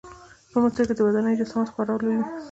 [0.51, 2.23] په مصر کې د ودانیو جسامت خورا لوی و.